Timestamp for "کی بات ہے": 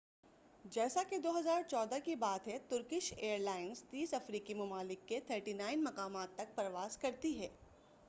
2.03-2.57